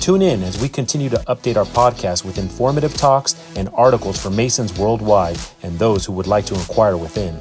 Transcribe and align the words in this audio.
Tune 0.00 0.22
in 0.22 0.42
as 0.42 0.60
we 0.60 0.68
continue 0.68 1.08
to 1.08 1.16
update 1.26 1.56
our 1.56 1.64
podcast 1.64 2.24
with 2.24 2.38
informative 2.38 2.94
talks 2.94 3.34
and 3.56 3.68
articles 3.74 4.20
for 4.20 4.30
Masons 4.30 4.78
worldwide 4.78 5.38
and 5.62 5.78
those 5.78 6.04
who 6.04 6.12
would 6.12 6.26
like 6.26 6.46
to 6.46 6.54
inquire 6.54 6.96
within. 6.96 7.36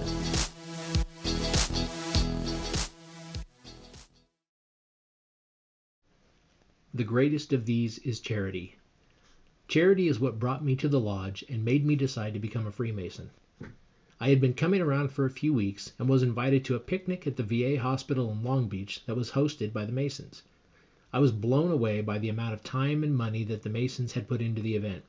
The 6.93 7.03
greatest 7.03 7.51
of 7.51 7.65
these 7.65 7.97
is 7.99 8.21
charity. 8.21 8.75
Charity 9.67 10.07
is 10.07 10.19
what 10.19 10.39
brought 10.39 10.63
me 10.63 10.77
to 10.77 10.87
the 10.87 10.99
lodge 10.99 11.43
and 11.49 11.65
made 11.65 11.85
me 11.85 11.95
decide 11.95 12.33
to 12.33 12.39
become 12.39 12.65
a 12.65 12.71
Freemason. 12.71 13.31
I 14.17 14.29
had 14.29 14.39
been 14.39 14.53
coming 14.53 14.79
around 14.79 15.11
for 15.11 15.25
a 15.25 15.29
few 15.29 15.53
weeks 15.53 15.91
and 15.99 16.07
was 16.07 16.23
invited 16.23 16.63
to 16.63 16.75
a 16.75 16.79
picnic 16.79 17.27
at 17.27 17.35
the 17.35 17.43
VA 17.43 17.81
hospital 17.81 18.31
in 18.31 18.43
Long 18.43 18.69
Beach 18.69 19.03
that 19.07 19.15
was 19.17 19.31
hosted 19.31 19.73
by 19.73 19.83
the 19.83 19.91
Masons. 19.91 20.43
I 21.13 21.19
was 21.19 21.31
blown 21.31 21.69
away 21.69 22.01
by 22.01 22.17
the 22.17 22.29
amount 22.29 22.53
of 22.53 22.63
time 22.63 23.03
and 23.03 23.15
money 23.15 23.43
that 23.43 23.61
the 23.61 23.69
Masons 23.69 24.13
had 24.13 24.27
put 24.27 24.41
into 24.41 24.61
the 24.61 24.75
event. 24.75 25.03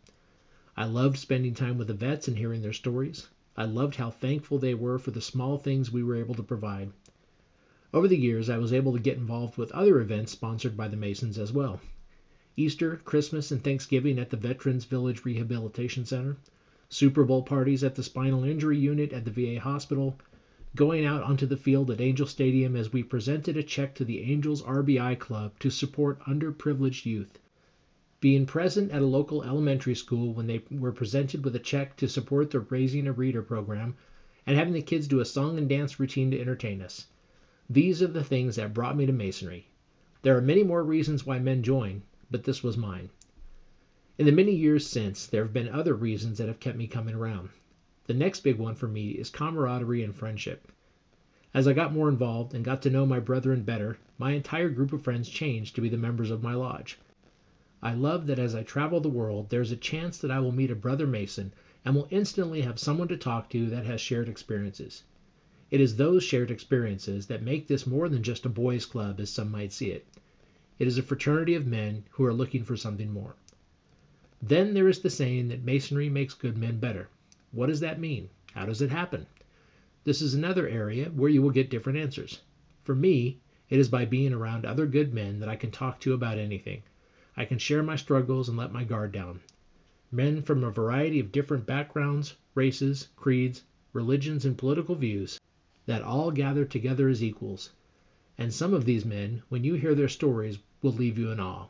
I 0.77 0.85
loved 0.85 1.17
spending 1.17 1.55
time 1.55 1.79
with 1.79 1.87
the 1.87 1.95
vets 1.95 2.29
and 2.29 2.37
hearing 2.37 2.61
their 2.61 2.75
stories. 2.75 3.29
I 3.57 3.65
loved 3.65 3.95
how 3.95 4.11
thankful 4.11 4.59
they 4.59 4.75
were 4.75 4.99
for 4.99 5.11
the 5.11 5.23
small 5.23 5.57
things 5.57 5.91
we 5.91 6.03
were 6.03 6.15
able 6.17 6.35
to 6.35 6.43
provide. 6.43 6.91
Over 7.95 8.09
the 8.09 8.19
years, 8.19 8.51
I 8.51 8.59
was 8.59 8.75
able 8.75 8.93
to 8.93 8.99
get 8.99 9.17
involved 9.17 9.57
with 9.57 9.73
other 9.73 9.99
events 9.99 10.33
sponsored 10.33 10.77
by 10.77 10.89
the 10.89 10.99
Masons 10.99 11.39
as 11.39 11.51
well. 11.51 11.81
Easter, 12.59 13.01
Christmas, 13.05 13.51
and 13.51 13.65
Thanksgiving 13.65 14.19
at 14.19 14.29
the 14.29 14.37
Veterans 14.37 14.85
Village 14.85 15.25
Rehabilitation 15.25 16.05
Center, 16.05 16.37
Super 16.91 17.25
Bowl 17.25 17.43
parties 17.43 17.83
at 17.83 17.95
the 17.95 18.03
Spinal 18.03 18.45
Injury 18.45 18.79
Unit 18.79 19.15
at 19.15 19.25
the 19.25 19.31
VA 19.31 19.61
Hospital, 19.61 20.19
going 20.77 21.07
out 21.07 21.23
onto 21.23 21.47
the 21.47 21.57
field 21.57 21.91
at 21.91 22.03
Angel 22.03 22.27
Stadium 22.27 22.77
as 22.77 22.93
we 22.93 23.03
presented 23.03 23.57
a 23.57 23.63
check 23.63 23.95
to 23.95 24.05
the 24.05 24.21
Angels 24.21 24.61
RBI 24.61 25.19
Club 25.19 25.59
to 25.59 25.71
support 25.71 26.21
underprivileged 26.27 27.07
youth, 27.07 27.39
being 28.21 28.45
present 28.45 28.91
at 28.91 29.01
a 29.01 29.07
local 29.07 29.43
elementary 29.43 29.95
school 29.95 30.35
when 30.35 30.47
they 30.47 30.61
were 30.71 30.93
presented 30.93 31.43
with 31.43 31.57
a 31.57 31.59
check 31.59 31.97
to 31.97 32.07
support 32.07 32.51
the 32.51 32.61
Raising 32.61 33.07
a 33.07 33.13
Reader 33.13 33.43
program, 33.43 33.95
and 34.47 34.55
having 34.55 34.75
the 34.75 34.83
kids 34.83 35.09
do 35.09 35.19
a 35.19 35.25
song 35.25 35.57
and 35.57 35.67
dance 35.67 35.99
routine 35.99 36.31
to 36.31 36.39
entertain 36.39 36.83
us. 36.83 37.07
These 37.71 38.03
are 38.03 38.07
the 38.07 38.23
things 38.23 38.57
that 38.57 38.75
brought 38.75 38.97
me 38.97 39.07
to 39.07 39.13
Masonry. 39.13 39.69
There 40.21 40.37
are 40.37 40.43
many 40.43 40.63
more 40.63 40.85
reasons 40.85 41.25
why 41.25 41.39
men 41.39 41.63
join, 41.63 42.03
but 42.31 42.45
this 42.45 42.63
was 42.63 42.77
mine. 42.77 43.09
In 44.19 44.27
the 44.27 44.31
many 44.31 44.53
years 44.53 44.87
since, 44.87 45.27
there 45.27 45.43
have 45.43 45.55
been 45.55 45.71
other 45.71 45.95
reasons 45.95 46.37
that 46.37 46.49
have 46.49 46.61
kept 46.61 46.77
me 46.77 46.87
coming 46.87 47.15
around. 47.15 47.49
The 48.07 48.15
next 48.15 48.45
big 48.45 48.57
one 48.57 48.77
for 48.77 48.87
me 48.87 49.11
is 49.11 49.31
camaraderie 49.31 50.05
and 50.05 50.15
friendship. 50.15 50.71
As 51.53 51.67
I 51.67 51.73
got 51.73 51.93
more 51.93 52.09
involved 52.09 52.55
and 52.55 52.65
got 52.65 52.81
to 52.83 52.91
know 52.91 53.05
my 53.05 53.19
brethren 53.19 53.63
better, 53.63 53.99
my 54.17 54.31
entire 54.31 54.69
group 54.69 54.93
of 54.93 55.03
friends 55.03 55.29
changed 55.29 55.75
to 55.75 55.81
be 55.81 55.89
the 55.89 55.97
members 55.97 56.31
of 56.31 56.41
my 56.41 56.55
lodge. 56.55 56.99
I 57.83 57.95
love 57.95 58.29
that 58.29 58.39
as 58.39 58.55
I 58.55 58.63
travel 58.63 59.01
the 59.01 59.09
world, 59.09 59.51
there 59.51 59.61
is 59.61 59.73
a 59.73 59.77
chance 59.77 60.19
that 60.19 60.31
I 60.31 60.39
will 60.39 60.53
meet 60.53 60.71
a 60.71 60.77
brother 60.77 61.05
Mason 61.05 61.53
and 61.85 61.97
will 61.97 62.07
instantly 62.11 62.61
have 62.61 62.79
someone 62.79 63.09
to 63.09 63.17
talk 63.17 63.51
to 63.51 63.69
that 63.71 63.85
has 63.87 64.01
shared 64.01 64.29
experiences. 64.29 65.03
It 65.73 65.81
is 65.81 65.97
those 65.97 66.23
shared 66.23 66.53
experiences 66.53 67.27
that 67.27 67.43
make 67.43 67.67
this 67.67 67.89
more 67.89 68.09
than 68.09 68.23
just 68.23 68.47
a 68.47 68.49
boys' 68.49 68.87
club, 68.87 69.19
as 69.19 69.31
some 69.31 69.51
might 69.51 69.73
see 69.73 69.91
it. 69.91 70.07
It 70.79 70.87
is 70.87 70.97
a 70.97 71.03
fraternity 71.03 71.57
of 71.57 71.67
men 71.67 72.05
who 72.11 72.25
are 72.25 72.33
looking 72.33 72.63
for 72.63 72.77
something 72.77 73.11
more. 73.11 73.35
Then 74.41 74.75
there 74.75 74.89
is 74.89 75.01
the 75.01 75.11
saying 75.11 75.49
that 75.49 75.65
Masonry 75.65 76.09
makes 76.09 76.35
good 76.35 76.57
men 76.57 76.79
better. 76.79 77.09
What 77.57 77.69
does 77.69 77.81
that 77.81 77.99
mean? 77.99 78.29
How 78.53 78.67
does 78.67 78.83
it 78.83 78.91
happen? 78.91 79.27
This 80.05 80.21
is 80.21 80.35
another 80.35 80.69
area 80.69 81.07
where 81.07 81.31
you 81.31 81.41
will 81.41 81.49
get 81.49 81.71
different 81.71 81.99
answers. 81.99 82.43
For 82.85 82.95
me, 82.95 83.41
it 83.71 83.79
is 83.79 83.89
by 83.89 84.05
being 84.05 84.35
around 84.35 84.67
other 84.67 84.85
good 84.85 85.15
men 85.15 85.41
that 85.41 85.49
I 85.49 85.57
can 85.57 85.71
talk 85.71 85.99
to 86.01 86.13
about 86.13 86.37
anything. 86.37 86.83
I 87.35 87.47
can 87.47 87.57
share 87.57 87.83
my 87.83 87.97
struggles 87.97 88.51
and 88.51 88.59
let 88.59 88.75
my 88.75 88.85
guard 88.85 89.11
down. 89.11 89.41
Men 90.13 90.43
from 90.43 90.65
a 90.65 90.71
variety 90.71 91.19
of 91.19 91.33
different 91.33 91.65
backgrounds, 91.65 92.37
races, 92.55 93.09
creeds, 93.17 93.65
religions, 93.95 94.45
and 94.45 94.59
political 94.59 94.95
views 94.95 95.41
that 95.87 96.03
all 96.03 96.31
gather 96.31 96.67
together 96.67 97.09
as 97.09 97.25
equals. 97.25 97.71
And 98.37 98.53
some 98.53 98.75
of 98.75 98.85
these 98.85 99.07
men, 99.07 99.43
when 99.49 99.65
you 99.65 99.77
hear 99.77 99.95
their 99.95 100.11
stories, 100.11 100.59
will 100.83 100.93
leave 100.93 101.17
you 101.17 101.31
in 101.31 101.41
awe. 101.41 101.69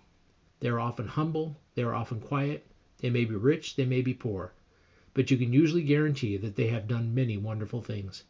They 0.58 0.68
are 0.68 0.80
often 0.80 1.06
humble, 1.06 1.60
they 1.76 1.84
are 1.84 1.94
often 1.94 2.18
quiet, 2.18 2.66
they 2.98 3.08
may 3.08 3.24
be 3.24 3.36
rich, 3.36 3.76
they 3.76 3.86
may 3.86 4.02
be 4.02 4.14
poor, 4.14 4.52
but 5.16 5.30
you 5.30 5.36
can 5.38 5.50
usually 5.50 5.82
guarantee 5.82 6.36
that 6.36 6.56
they 6.56 6.66
have 6.66 6.86
done 6.86 7.14
many 7.14 7.38
wonderful 7.38 7.80
things. 7.80 8.22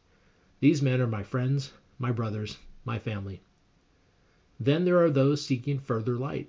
These 0.60 0.80
men 0.80 1.00
are 1.00 1.06
my 1.08 1.24
friends, 1.24 1.72
my 1.98 2.12
brothers, 2.12 2.58
my 2.84 2.96
family. 2.96 3.40
Then 4.60 4.84
there 4.84 5.02
are 5.02 5.10
those 5.10 5.42
seeking 5.44 5.80
further 5.80 6.16
light. 6.16 6.48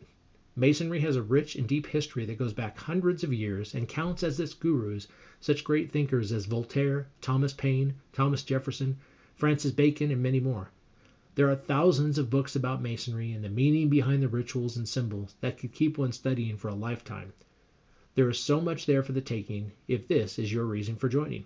Masonry 0.55 0.99
has 0.99 1.15
a 1.15 1.23
rich 1.23 1.55
and 1.55 1.67
deep 1.67 1.87
history 1.87 2.23
that 2.25 2.37
goes 2.37 2.53
back 2.53 2.77
hundreds 2.77 3.23
of 3.23 3.33
years 3.33 3.73
and 3.73 3.87
counts 3.87 4.21
as 4.21 4.39
its 4.39 4.53
gurus 4.53 5.07
such 5.39 5.63
great 5.63 5.89
thinkers 5.89 6.31
as 6.31 6.45
Voltaire, 6.45 7.07
Thomas 7.19 7.51
Paine, 7.51 7.95
Thomas 8.13 8.43
Jefferson, 8.43 8.95
Francis 9.33 9.71
Bacon, 9.71 10.11
and 10.11 10.21
many 10.21 10.39
more. 10.39 10.69
There 11.33 11.49
are 11.49 11.55
thousands 11.55 12.19
of 12.19 12.29
books 12.29 12.55
about 12.55 12.79
Masonry 12.79 13.31
and 13.31 13.43
the 13.43 13.49
meaning 13.49 13.89
behind 13.89 14.21
the 14.21 14.27
rituals 14.27 14.77
and 14.77 14.87
symbols 14.87 15.33
that 15.41 15.57
could 15.57 15.71
keep 15.71 15.97
one 15.97 16.11
studying 16.11 16.57
for 16.57 16.67
a 16.67 16.75
lifetime. 16.75 17.33
There 18.17 18.31
is 18.31 18.39
so 18.39 18.59
much 18.59 18.87
there 18.87 19.03
for 19.03 19.11
the 19.11 19.21
taking 19.21 19.73
if 19.87 20.07
this 20.07 20.39
is 20.39 20.51
your 20.51 20.65
reason 20.65 20.95
for 20.95 21.07
joining. 21.07 21.45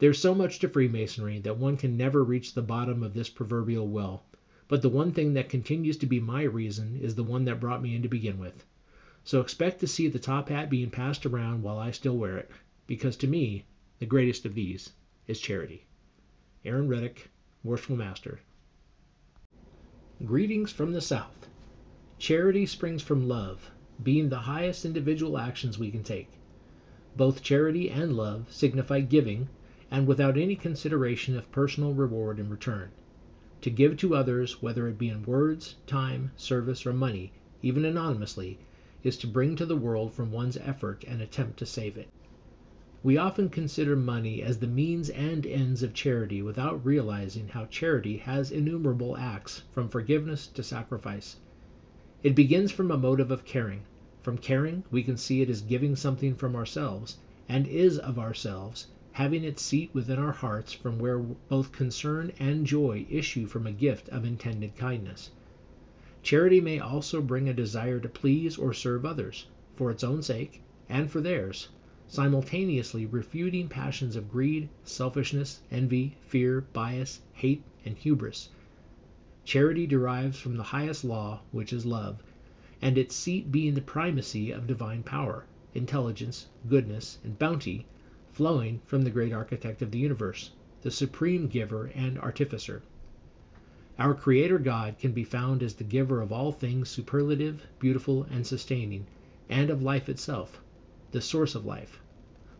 There 0.00 0.10
is 0.10 0.18
so 0.18 0.34
much 0.34 0.58
to 0.58 0.68
Freemasonry 0.68 1.38
that 1.38 1.56
one 1.56 1.76
can 1.76 1.96
never 1.96 2.24
reach 2.24 2.54
the 2.54 2.62
bottom 2.62 3.04
of 3.04 3.14
this 3.14 3.28
proverbial 3.28 3.86
well, 3.86 4.24
but 4.66 4.82
the 4.82 4.88
one 4.88 5.12
thing 5.12 5.34
that 5.34 5.48
continues 5.48 5.96
to 5.98 6.06
be 6.06 6.18
my 6.18 6.42
reason 6.42 6.96
is 7.00 7.14
the 7.14 7.22
one 7.22 7.44
that 7.44 7.60
brought 7.60 7.80
me 7.80 7.94
in 7.94 8.02
to 8.02 8.08
begin 8.08 8.40
with. 8.40 8.64
So 9.22 9.40
expect 9.40 9.78
to 9.78 9.86
see 9.86 10.08
the 10.08 10.18
top 10.18 10.48
hat 10.48 10.68
being 10.68 10.90
passed 10.90 11.26
around 11.26 11.62
while 11.62 11.78
I 11.78 11.92
still 11.92 12.18
wear 12.18 12.38
it, 12.38 12.50
because 12.88 13.16
to 13.18 13.28
me, 13.28 13.64
the 14.00 14.06
greatest 14.06 14.44
of 14.44 14.56
these 14.56 14.90
is 15.28 15.38
charity. 15.38 15.86
Aaron 16.64 16.88
Reddick, 16.88 17.30
Worshipful 17.62 17.94
Master. 17.94 18.40
Greetings 20.24 20.72
from 20.72 20.90
the 20.90 21.00
South. 21.00 21.46
Charity 22.18 22.66
springs 22.66 23.02
from 23.02 23.28
love, 23.28 23.70
being 24.02 24.28
the 24.28 24.40
highest 24.40 24.84
individual 24.84 25.38
actions 25.38 25.78
we 25.78 25.90
can 25.90 26.02
take. 26.02 26.28
Both 27.16 27.42
charity 27.42 27.90
and 27.90 28.16
love 28.16 28.46
signify 28.50 29.00
giving, 29.00 29.48
and 29.90 30.06
without 30.06 30.38
any 30.38 30.56
consideration 30.56 31.36
of 31.36 31.52
personal 31.52 31.92
reward 31.92 32.38
in 32.38 32.48
return. 32.48 32.90
To 33.60 33.70
give 33.70 33.96
to 33.98 34.14
others, 34.14 34.60
whether 34.62 34.88
it 34.88 34.98
be 34.98 35.08
in 35.08 35.22
words, 35.22 35.76
time, 35.86 36.32
service, 36.36 36.84
or 36.84 36.92
money, 36.92 37.32
even 37.62 37.84
anonymously, 37.84 38.58
is 39.04 39.16
to 39.18 39.26
bring 39.26 39.54
to 39.56 39.66
the 39.66 39.76
world 39.76 40.12
from 40.12 40.32
one's 40.32 40.56
effort 40.56 41.04
an 41.04 41.20
attempt 41.20 41.58
to 41.58 41.66
save 41.66 41.96
it. 41.96 42.08
We 43.04 43.16
often 43.16 43.48
consider 43.48 43.96
money 43.96 44.42
as 44.42 44.58
the 44.58 44.66
means 44.66 45.10
and 45.10 45.44
ends 45.44 45.82
of 45.82 45.92
charity 45.92 46.40
without 46.40 46.84
realizing 46.84 47.48
how 47.48 47.66
charity 47.66 48.18
has 48.18 48.50
innumerable 48.50 49.16
acts, 49.16 49.62
from 49.72 49.88
forgiveness 49.88 50.46
to 50.46 50.62
sacrifice. 50.62 51.36
It 52.22 52.36
begins 52.36 52.70
from 52.70 52.90
a 52.90 52.96
motive 52.96 53.32
of 53.32 53.44
caring. 53.44 53.82
From 54.24 54.38
caring, 54.38 54.84
we 54.88 55.02
can 55.02 55.16
see 55.16 55.40
it 55.42 55.50
as 55.50 55.60
giving 55.60 55.96
something 55.96 56.36
from 56.36 56.54
ourselves, 56.54 57.16
and 57.48 57.66
is 57.66 57.98
of 57.98 58.20
ourselves, 58.20 58.86
having 59.10 59.42
its 59.42 59.62
seat 59.62 59.90
within 59.92 60.16
our 60.16 60.30
hearts 60.30 60.72
from 60.72 61.00
where 61.00 61.18
both 61.18 61.72
concern 61.72 62.30
and 62.38 62.64
joy 62.64 63.04
issue 63.10 63.46
from 63.46 63.66
a 63.66 63.72
gift 63.72 64.08
of 64.10 64.24
intended 64.24 64.76
kindness. 64.76 65.30
Charity 66.22 66.60
may 66.60 66.78
also 66.78 67.20
bring 67.20 67.48
a 67.48 67.52
desire 67.52 67.98
to 67.98 68.08
please 68.08 68.56
or 68.56 68.72
serve 68.72 69.04
others, 69.04 69.46
for 69.74 69.90
its 69.90 70.04
own 70.04 70.22
sake 70.22 70.60
and 70.88 71.10
for 71.10 71.20
theirs 71.20 71.66
simultaneously 72.06 73.04
refuting 73.04 73.66
passions 73.68 74.14
of 74.14 74.30
greed, 74.30 74.68
selfishness, 74.84 75.62
envy, 75.68 76.16
fear, 76.20 76.60
bias, 76.72 77.22
hate, 77.32 77.64
and 77.84 77.96
hubris. 77.98 78.50
Charity 79.44 79.84
derives 79.84 80.38
from 80.38 80.56
the 80.56 80.62
highest 80.70 81.02
law, 81.02 81.40
which 81.50 81.72
is 81.72 81.84
love, 81.84 82.22
and 82.84 82.98
its 82.98 83.14
seat 83.14 83.52
being 83.52 83.74
the 83.74 83.80
primacy 83.80 84.50
of 84.50 84.66
divine 84.66 85.04
power, 85.04 85.46
intelligence, 85.72 86.48
goodness, 86.68 87.18
and 87.22 87.38
bounty, 87.38 87.86
flowing 88.32 88.80
from 88.84 89.02
the 89.02 89.10
great 89.10 89.32
architect 89.32 89.80
of 89.80 89.92
the 89.92 89.98
universe, 90.00 90.50
the 90.82 90.90
supreme 90.90 91.46
giver 91.46 91.86
and 91.94 92.18
artificer. 92.18 92.82
Our 94.00 94.14
Creator 94.14 94.58
God 94.58 94.98
can 94.98 95.12
be 95.12 95.22
found 95.22 95.62
as 95.62 95.74
the 95.74 95.84
giver 95.84 96.20
of 96.20 96.32
all 96.32 96.50
things 96.50 96.88
superlative, 96.88 97.68
beautiful, 97.78 98.24
and 98.24 98.44
sustaining, 98.44 99.06
and 99.48 99.70
of 99.70 99.80
life 99.80 100.08
itself, 100.08 100.60
the 101.12 101.20
source 101.20 101.54
of 101.54 101.64
life. 101.64 102.00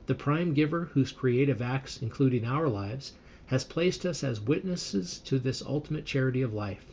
The 0.07 0.15
prime 0.15 0.55
giver, 0.55 0.85
whose 0.93 1.11
creative 1.11 1.61
acts, 1.61 2.01
including 2.01 2.45
our 2.45 2.69
lives, 2.69 3.13
has 3.47 3.65
placed 3.65 4.07
us 4.07 4.23
as 4.23 4.41
witnesses 4.41 5.19
to 5.25 5.41
this 5.41 5.63
ultimate 5.63 6.05
charity 6.05 6.43
of 6.43 6.55
life. 6.55 6.87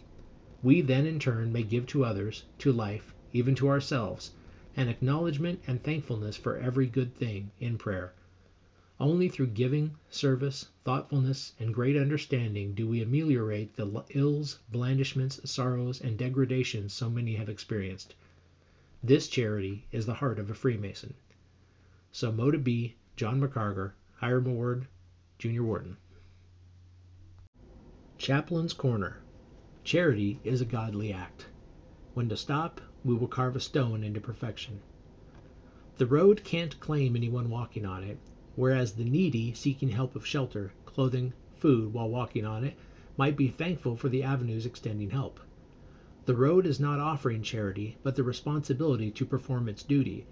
We 0.64 0.82
then 0.82 1.06
in 1.06 1.20
turn 1.20 1.54
may 1.54 1.64
give 1.64 1.86
to 1.88 2.04
others, 2.04 2.44
to 2.58 2.72
life, 2.72 3.14
even 3.34 3.56
to 3.56 3.68
ourselves, 3.68 4.32
an 4.76 4.88
acknowledgment 4.88 5.62
and 5.68 5.84
thankfulness 5.84 6.38
for 6.38 6.58
every 6.58 6.88
good 6.88 7.16
thing, 7.16 7.52
in 7.60 7.78
prayer. 7.78 8.14
Only 9.00 9.30
through 9.30 9.48
giving, 9.48 9.96
service, 10.10 10.68
thoughtfulness, 10.84 11.54
and 11.60 11.74
great 11.74 11.96
understanding 11.96 12.74
do 12.74 12.88
we 12.88 13.02
ameliorate 13.02 13.76
the 13.76 14.04
ills, 14.10 14.60
blandishments, 14.72 15.40
sorrows, 15.50 16.02
and 16.02 16.18
degradations 16.18 16.94
so 16.94 17.10
many 17.10 17.36
have 17.36 17.48
experienced. 17.48 18.16
This 19.02 19.30
charity 19.30 19.86
is 19.92 20.06
the 20.06 20.16
heart 20.16 20.40
of 20.40 20.50
a 20.50 20.54
Freemason. 20.54 21.14
So 22.12 22.32
Mote 22.32 22.56
It 22.56 22.64
Be. 22.64 22.96
John 23.16 23.42
McCarger, 23.42 23.92
Hiram 24.16 24.48
Award, 24.48 24.88
Junior 25.38 25.64
Warden. 25.64 25.98
Chaplain's 28.18 28.74
Corner. 28.74 29.18
Charity 29.84 30.40
is 30.44 30.60
a 30.60 30.66
godly 30.66 31.14
act. 31.14 31.48
When 32.14 32.28
to 32.30 32.36
stop, 32.36 32.82
we 33.06 33.16
will 33.16 33.28
carve 33.28 33.56
a 33.56 33.60
stone 33.60 34.04
into 34.04 34.20
perfection. 34.20 34.82
The 35.98 36.06
road 36.06 36.44
can't 36.44 36.80
claim 36.80 37.16
anyone 37.16 37.50
walking 37.50 37.86
on 37.86 38.04
it, 38.04 38.18
whereas 38.56 38.94
the 38.94 39.06
needy 39.06 39.54
seeking 39.54 39.90
help 39.90 40.16
of 40.16 40.26
shelter, 40.26 40.74
clothing, 40.86 41.34
food 41.56 41.94
while 41.94 42.10
walking 42.10 42.46
on 42.46 42.64
it 42.64 42.76
might 43.16 43.38
be 43.38 43.48
thankful 43.48 43.96
for 43.96 44.10
the 44.10 44.24
avenues 44.24 44.66
extending 44.66 45.12
help. 45.12 45.40
The 46.26 46.36
road 46.36 46.66
is 46.66 46.80
not 46.80 47.00
offering 47.00 47.42
charity, 47.42 47.98
but 48.04 48.16
the 48.16 48.24
responsibility 48.24 49.12
to 49.12 49.26
perform 49.26 49.68
its 49.68 49.84
duty, 49.84 50.26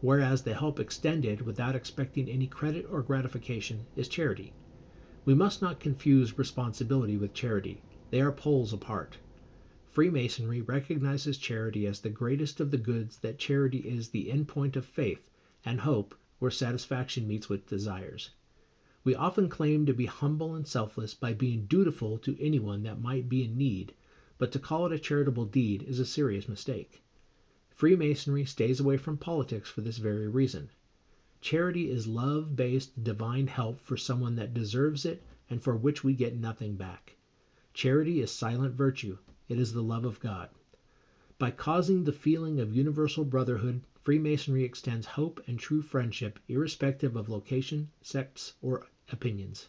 whereas 0.00 0.42
the 0.42 0.54
help 0.54 0.80
extended 0.80 1.42
without 1.42 1.76
expecting 1.76 2.28
any 2.28 2.46
credit 2.46 2.86
or 2.90 3.02
gratification 3.02 3.86
is 3.96 4.08
charity. 4.08 4.52
We 5.24 5.34
must 5.34 5.62
not 5.62 5.78
confuse 5.78 6.38
responsibility 6.38 7.16
with 7.16 7.34
charity. 7.34 7.80
They 8.10 8.20
are 8.20 8.32
poles 8.32 8.72
apart. 8.72 9.18
Freemasonry 9.92 10.62
recognizes 10.62 11.36
charity 11.36 11.86
as 11.86 12.00
the 12.00 12.08
greatest 12.08 12.60
of 12.60 12.70
the 12.70 12.78
goods 12.78 13.18
that 13.18 13.38
charity 13.38 13.80
is 13.80 14.08
the 14.08 14.30
end 14.30 14.48
point 14.48 14.74
of 14.74 14.86
faith 14.86 15.28
and 15.66 15.80
hope 15.80 16.14
where 16.38 16.50
satisfaction 16.50 17.28
meets 17.28 17.50
with 17.50 17.68
desires. 17.68 18.30
We 19.04 19.14
often 19.14 19.50
claim 19.50 19.84
to 19.84 19.92
be 19.92 20.06
humble 20.06 20.54
and 20.54 20.66
selfless 20.66 21.12
by 21.12 21.34
being 21.34 21.66
dutiful 21.66 22.16
to 22.20 22.42
anyone 22.42 22.84
that 22.84 23.02
might 23.02 23.28
be 23.28 23.44
in 23.44 23.58
need, 23.58 23.92
but 24.38 24.50
to 24.52 24.58
call 24.58 24.86
it 24.86 24.92
a 24.94 24.98
charitable 24.98 25.44
deed 25.44 25.82
is 25.82 25.98
a 25.98 26.06
serious 26.06 26.48
mistake. 26.48 27.02
Freemasonry 27.68 28.46
stays 28.46 28.80
away 28.80 28.96
from 28.96 29.18
politics 29.18 29.68
for 29.68 29.82
this 29.82 29.98
very 29.98 30.26
reason. 30.26 30.70
Charity 31.42 31.90
is 31.90 32.06
love 32.06 32.56
based 32.56 33.04
divine 33.04 33.46
help 33.46 33.78
for 33.78 33.98
someone 33.98 34.36
that 34.36 34.54
deserves 34.54 35.04
it 35.04 35.22
and 35.50 35.62
for 35.62 35.76
which 35.76 36.02
we 36.02 36.14
get 36.14 36.34
nothing 36.34 36.76
back. 36.76 37.16
Charity 37.74 38.22
is 38.22 38.30
silent 38.30 38.74
virtue, 38.74 39.18
it 39.52 39.58
is 39.58 39.74
the 39.74 39.82
love 39.82 40.06
of 40.06 40.18
God. 40.18 40.48
By 41.38 41.50
causing 41.50 42.04
the 42.04 42.10
feeling 42.10 42.58
of 42.58 42.74
universal 42.74 43.22
brotherhood, 43.22 43.82
Freemasonry 44.02 44.64
extends 44.64 45.04
hope 45.04 45.42
and 45.46 45.58
true 45.58 45.82
friendship 45.82 46.38
irrespective 46.48 47.16
of 47.16 47.28
location, 47.28 47.90
sects, 48.00 48.54
or 48.62 48.86
opinions. 49.10 49.68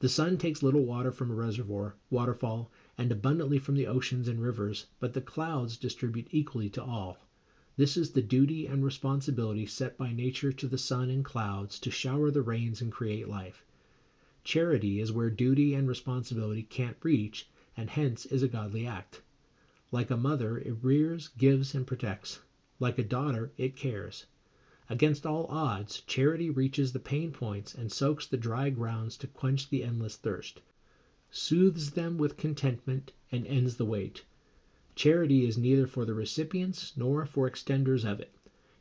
The 0.00 0.08
sun 0.08 0.36
takes 0.36 0.64
little 0.64 0.84
water 0.84 1.12
from 1.12 1.30
a 1.30 1.34
reservoir, 1.34 1.94
waterfall, 2.10 2.72
and 2.98 3.12
abundantly 3.12 3.56
from 3.58 3.76
the 3.76 3.86
oceans 3.86 4.26
and 4.26 4.42
rivers, 4.42 4.86
but 4.98 5.12
the 5.12 5.20
clouds 5.20 5.76
distribute 5.76 6.26
equally 6.32 6.68
to 6.70 6.82
all. 6.82 7.18
This 7.76 7.96
is 7.96 8.10
the 8.10 8.20
duty 8.20 8.66
and 8.66 8.82
responsibility 8.84 9.64
set 9.64 9.96
by 9.96 10.10
nature 10.12 10.50
to 10.50 10.66
the 10.66 10.76
sun 10.76 11.08
and 11.08 11.24
clouds 11.24 11.78
to 11.78 11.90
shower 11.92 12.32
the 12.32 12.42
rains 12.42 12.82
and 12.82 12.90
create 12.90 13.28
life. 13.28 13.64
Charity 14.42 14.98
is 14.98 15.12
where 15.12 15.30
duty 15.30 15.72
and 15.72 15.86
responsibility 15.86 16.64
can't 16.64 16.96
reach, 17.04 17.46
and 17.74 17.88
hence 17.88 18.26
is 18.26 18.42
a 18.42 18.48
godly 18.48 18.86
act. 18.86 19.22
Like 19.90 20.10
a 20.10 20.16
mother, 20.18 20.58
it 20.58 20.76
rears, 20.82 21.28
gives, 21.38 21.74
and 21.74 21.86
protects. 21.86 22.40
Like 22.78 22.98
a 22.98 23.02
daughter, 23.02 23.50
it 23.56 23.76
cares. 23.76 24.26
Against 24.90 25.24
all 25.24 25.46
odds, 25.48 26.02
charity 26.02 26.50
reaches 26.50 26.92
the 26.92 26.98
pain 26.98 27.32
points 27.32 27.72
and 27.74 27.90
soaks 27.90 28.26
the 28.26 28.36
dry 28.36 28.68
grounds 28.68 29.16
to 29.16 29.26
quench 29.26 29.70
the 29.70 29.82
endless 29.82 30.16
thirst, 30.16 30.60
soothes 31.30 31.92
them 31.92 32.18
with 32.18 32.36
contentment, 32.36 33.10
and 33.30 33.46
ends 33.46 33.76
the 33.76 33.86
weight. 33.86 34.22
Charity 34.94 35.46
is 35.46 35.56
neither 35.56 35.86
for 35.86 36.04
the 36.04 36.12
recipients 36.12 36.92
nor 36.94 37.24
for 37.24 37.48
extenders 37.48 38.04
of 38.04 38.20
it. 38.20 38.34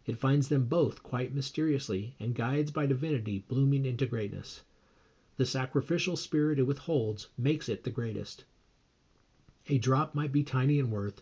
It 0.06 0.18
finds 0.18 0.50
them 0.50 0.66
both 0.66 1.02
quite 1.02 1.34
mysteriously, 1.34 2.14
and 2.20 2.36
guides 2.36 2.72
by 2.72 2.88
divinity 2.88 3.40
blooming 3.48 3.86
into 3.86 4.06
greatness. 4.06 4.64
The 5.38 5.46
sacrificial 5.46 6.18
spirit 6.18 6.60
it 6.60 6.64
withholds 6.64 7.28
makes 7.38 7.70
it 7.70 7.86
the 7.86 7.90
greatest. 7.90 8.44
A 9.68 9.78
drop 9.78 10.16
might 10.16 10.32
be 10.32 10.42
tiny 10.42 10.80
in 10.80 10.90
worth, 10.90 11.22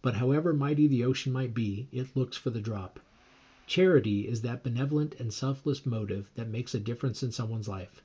but 0.00 0.14
however 0.14 0.52
mighty 0.52 0.86
the 0.86 1.02
ocean 1.02 1.32
might 1.32 1.52
be, 1.52 1.88
it 1.90 2.14
looks 2.14 2.36
for 2.36 2.50
the 2.50 2.60
drop. 2.60 3.00
Charity 3.66 4.28
is 4.28 4.42
that 4.42 4.62
benevolent 4.62 5.16
and 5.18 5.32
selfless 5.32 5.84
motive 5.84 6.30
that 6.36 6.46
makes 6.46 6.72
a 6.72 6.78
difference 6.78 7.20
in 7.20 7.32
someone's 7.32 7.66
life. 7.66 8.00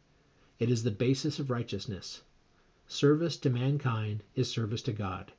It 0.58 0.72
is 0.72 0.82
the 0.82 0.90
basis 0.90 1.38
of 1.38 1.52
righteousness. 1.52 2.22
Service 2.88 3.38
to 3.38 3.50
mankind 3.52 4.24
is 4.34 4.48
service 4.48 4.82
to 4.82 4.92
God. 4.92 5.34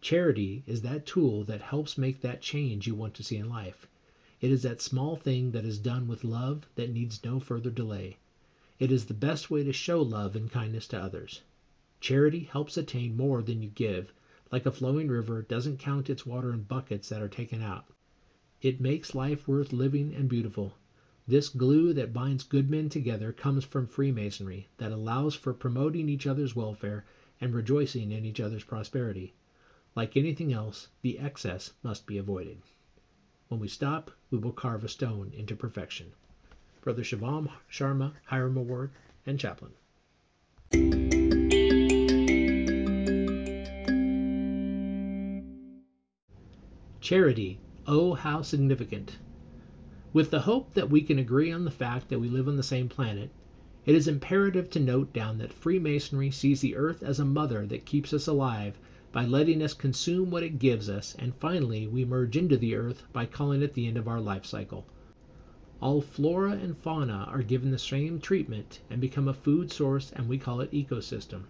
Charity 0.00 0.62
is 0.66 0.80
that 0.80 1.04
tool 1.04 1.44
that 1.44 1.60
helps 1.60 1.98
make 1.98 2.22
that 2.22 2.40
change 2.40 2.86
you 2.86 2.94
want 2.94 3.12
to 3.12 3.22
see 3.22 3.36
in 3.36 3.50
life. 3.50 3.86
It 4.40 4.50
is 4.50 4.62
that 4.62 4.80
small 4.80 5.16
thing 5.16 5.50
that 5.50 5.66
is 5.66 5.78
done 5.78 6.06
with 6.06 6.24
love 6.24 6.66
that 6.76 6.88
needs 6.88 7.22
no 7.22 7.38
further 7.38 7.70
delay. 7.70 8.16
It 8.78 8.90
is 8.90 9.04
the 9.04 9.12
best 9.12 9.50
way 9.50 9.62
to 9.62 9.72
show 9.74 10.00
love 10.00 10.34
and 10.34 10.50
kindness 10.50 10.86
to 10.86 10.98
others. 10.98 11.42
Charity 12.02 12.40
helps 12.40 12.76
attain 12.76 13.16
more 13.16 13.44
than 13.44 13.62
you 13.62 13.68
give. 13.68 14.12
Like 14.50 14.66
a 14.66 14.72
flowing 14.72 15.06
river 15.06 15.40
doesn't 15.40 15.78
count 15.78 16.10
its 16.10 16.26
water 16.26 16.52
in 16.52 16.64
buckets 16.64 17.08
that 17.10 17.22
are 17.22 17.28
taken 17.28 17.62
out. 17.62 17.84
It 18.60 18.80
makes 18.80 19.14
life 19.14 19.46
worth 19.46 19.72
living 19.72 20.12
and 20.12 20.28
beautiful. 20.28 20.76
This 21.28 21.48
glue 21.48 21.92
that 21.92 22.12
binds 22.12 22.42
good 22.42 22.68
men 22.68 22.88
together 22.88 23.30
comes 23.30 23.62
from 23.62 23.86
Freemasonry 23.86 24.66
that 24.78 24.90
allows 24.90 25.36
for 25.36 25.54
promoting 25.54 26.08
each 26.08 26.26
other's 26.26 26.56
welfare 26.56 27.04
and 27.40 27.54
rejoicing 27.54 28.10
in 28.10 28.24
each 28.24 28.40
other's 28.40 28.64
prosperity. 28.64 29.32
Like 29.94 30.16
anything 30.16 30.52
else, 30.52 30.88
the 31.02 31.20
excess 31.20 31.72
must 31.84 32.04
be 32.08 32.18
avoided. 32.18 32.62
When 33.46 33.60
we 33.60 33.68
stop, 33.68 34.10
we 34.28 34.38
will 34.38 34.50
carve 34.50 34.82
a 34.82 34.88
stone 34.88 35.30
into 35.36 35.54
perfection. 35.54 36.10
Brother 36.80 37.04
Shivam 37.04 37.48
Sharma, 37.70 38.14
Hiram 38.24 38.56
Award, 38.56 38.90
and 39.24 39.38
Chaplain. 39.38 39.74
Charity, 47.02 47.58
oh 47.84 48.14
how 48.14 48.42
significant! 48.42 49.18
With 50.12 50.30
the 50.30 50.42
hope 50.42 50.74
that 50.74 50.88
we 50.88 51.00
can 51.00 51.18
agree 51.18 51.50
on 51.50 51.64
the 51.64 51.70
fact 51.72 52.08
that 52.10 52.20
we 52.20 52.28
live 52.28 52.46
on 52.46 52.54
the 52.54 52.62
same 52.62 52.88
planet, 52.88 53.28
it 53.84 53.96
is 53.96 54.06
imperative 54.06 54.70
to 54.70 54.78
note 54.78 55.12
down 55.12 55.38
that 55.38 55.52
Freemasonry 55.52 56.30
sees 56.30 56.60
the 56.60 56.76
earth 56.76 57.02
as 57.02 57.18
a 57.18 57.24
mother 57.24 57.66
that 57.66 57.84
keeps 57.84 58.12
us 58.12 58.28
alive 58.28 58.78
by 59.10 59.24
letting 59.24 59.64
us 59.64 59.74
consume 59.74 60.30
what 60.30 60.44
it 60.44 60.60
gives 60.60 60.88
us, 60.88 61.16
and 61.18 61.34
finally 61.34 61.88
we 61.88 62.04
merge 62.04 62.36
into 62.36 62.56
the 62.56 62.76
earth 62.76 63.02
by 63.12 63.26
calling 63.26 63.62
it 63.62 63.74
the 63.74 63.88
end 63.88 63.96
of 63.98 64.06
our 64.06 64.20
life 64.20 64.46
cycle. 64.46 64.86
All 65.80 66.00
flora 66.02 66.52
and 66.52 66.78
fauna 66.78 67.24
are 67.28 67.42
given 67.42 67.72
the 67.72 67.78
same 67.78 68.20
treatment 68.20 68.78
and 68.88 69.00
become 69.00 69.26
a 69.26 69.34
food 69.34 69.72
source, 69.72 70.12
and 70.12 70.28
we 70.28 70.38
call 70.38 70.60
it 70.60 70.70
ecosystem. 70.70 71.46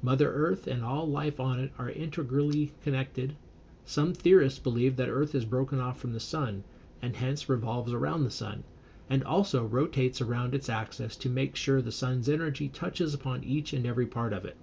Mother 0.00 0.32
Earth 0.32 0.66
and 0.66 0.82
all 0.82 1.06
life 1.06 1.38
on 1.40 1.60
it 1.60 1.72
are 1.78 1.90
integrally 1.90 2.72
connected. 2.82 3.34
Some 3.88 4.14
theorists 4.14 4.58
believe 4.58 4.96
that 4.96 5.08
Earth 5.08 5.32
is 5.32 5.44
broken 5.44 5.78
off 5.78 5.96
from 5.96 6.12
the 6.12 6.18
sun 6.18 6.64
and 7.00 7.14
hence 7.14 7.48
revolves 7.48 7.92
around 7.92 8.24
the 8.24 8.32
sun, 8.32 8.64
and 9.08 9.22
also 9.22 9.64
rotates 9.64 10.20
around 10.20 10.56
its 10.56 10.68
axis 10.68 11.14
to 11.14 11.28
make 11.28 11.54
sure 11.54 11.80
the 11.80 11.92
sun's 11.92 12.28
energy 12.28 12.68
touches 12.68 13.14
upon 13.14 13.44
each 13.44 13.72
and 13.72 13.86
every 13.86 14.04
part 14.04 14.32
of 14.32 14.44
it. 14.44 14.56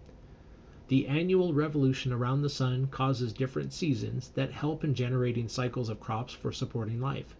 The 0.90 1.08
annual 1.08 1.54
revolution 1.54 2.12
around 2.12 2.42
the 2.42 2.50
sun 2.50 2.88
causes 2.88 3.32
different 3.32 3.72
seasons 3.72 4.28
that 4.36 4.52
help 4.52 4.84
in 4.84 4.94
generating 4.94 5.48
cycles 5.48 5.88
of 5.88 6.02
crops 6.02 6.34
for 6.34 6.52
supporting 6.52 7.00
life. 7.00 7.34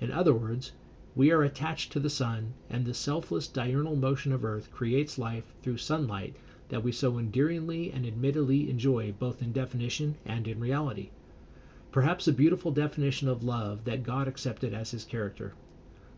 In 0.00 0.10
other 0.10 0.34
words, 0.34 0.72
we 1.14 1.30
are 1.30 1.44
attached 1.44 1.92
to 1.92 2.00
the 2.00 2.10
sun, 2.10 2.54
and 2.68 2.84
the 2.84 2.94
selfless 2.94 3.46
diurnal 3.46 3.94
motion 3.94 4.32
of 4.32 4.44
earth 4.44 4.72
creates 4.72 5.18
life 5.18 5.54
through 5.62 5.76
sunlight 5.76 6.34
that 6.72 6.82
we 6.82 6.90
so 6.90 7.18
endearingly 7.18 7.90
and 7.92 8.06
admittedly 8.06 8.70
enjoy 8.70 9.12
both 9.12 9.42
in 9.42 9.52
definition 9.52 10.14
and 10.24 10.48
in 10.48 10.58
reality. 10.58 11.10
Perhaps 11.90 12.26
a 12.26 12.32
beautiful 12.32 12.70
definition 12.70 13.28
of 13.28 13.44
love 13.44 13.84
that 13.84 14.02
God 14.02 14.26
accepted 14.26 14.72
as 14.72 14.92
his 14.92 15.04
character. 15.04 15.52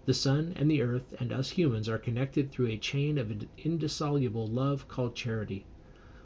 The 0.05 0.15
sun 0.15 0.53
and 0.55 0.71
the 0.71 0.81
earth 0.81 1.13
and 1.19 1.33
us 1.33 1.51
humans 1.51 1.89
are 1.89 1.99
connected 1.99 2.53
through 2.53 2.69
a 2.69 2.77
chain 2.77 3.19
of 3.19 3.33
indissoluble 3.59 4.47
love 4.47 4.87
called 4.87 5.17
charity. 5.17 5.65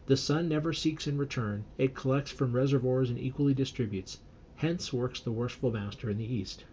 The 0.05 0.17
sun 0.19 0.47
never 0.47 0.75
seeks 0.75 1.07
in 1.07 1.17
return, 1.17 1.65
it 1.79 1.95
collects 1.95 2.31
from 2.31 2.53
reservoirs 2.53 3.09
and 3.09 3.19
equally 3.19 3.55
distributes, 3.55 4.19
hence 4.57 4.93
works 4.93 5.21
the 5.21 5.33
worshipful 5.33 5.71
master 5.71 6.11
in 6.11 6.19
the 6.19 6.31
East. 6.31 6.67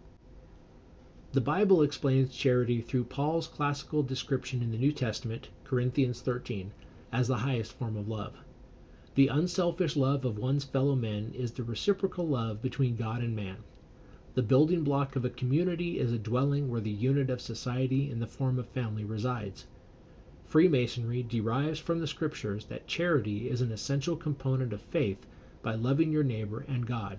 The 1.32 1.40
Bible 1.40 1.80
explains 1.80 2.36
charity 2.36 2.82
through 2.82 3.04
Paul's 3.04 3.46
classical 3.46 4.02
description 4.02 4.60
in 4.60 4.72
the 4.72 4.78
New 4.78 4.92
Testament, 4.92 5.48
Corinthians 5.64 6.20
13, 6.20 6.70
as 7.12 7.28
the 7.28 7.36
highest 7.36 7.72
form 7.72 7.96
of 7.96 8.08
love. 8.08 8.32
The 9.14 9.28
unselfish 9.28 9.94
love 9.96 10.24
of 10.24 10.38
one's 10.38 10.64
fellow 10.64 10.96
men 10.96 11.30
is 11.34 11.52
the 11.52 11.62
reciprocal 11.62 12.26
love 12.26 12.60
between 12.60 12.96
God 12.96 13.22
and 13.22 13.36
man. 13.36 13.58
The 14.34 14.42
building 14.42 14.82
block 14.82 15.14
of 15.14 15.24
a 15.24 15.30
community 15.30 15.98
is 15.98 16.12
a 16.12 16.18
dwelling 16.18 16.68
where 16.68 16.80
the 16.80 16.90
unit 16.90 17.30
of 17.30 17.40
society 17.40 18.10
in 18.10 18.18
the 18.18 18.26
form 18.26 18.58
of 18.58 18.66
family 18.66 19.04
resides. 19.04 19.66
Freemasonry 20.44 21.22
derives 21.22 21.78
from 21.78 22.00
the 22.00 22.06
Scriptures 22.06 22.64
that 22.66 22.86
charity 22.86 23.48
is 23.48 23.60
an 23.60 23.70
essential 23.70 24.16
component 24.16 24.72
of 24.72 24.80
faith 24.82 25.24
by 25.62 25.74
loving 25.74 26.10
your 26.10 26.24
neighbor 26.24 26.64
and 26.68 26.86
God. 26.86 27.18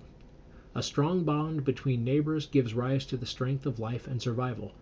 A 0.76 0.84
strong 0.84 1.24
bond 1.24 1.64
between 1.64 2.04
neighbors 2.04 2.46
gives 2.46 2.74
rise 2.74 3.06
to 3.06 3.18
the 3.18 3.26
strength 3.26 3.66
of 3.66 3.80
life 3.80 4.06
and 4.06 4.22
survival. 4.22 4.74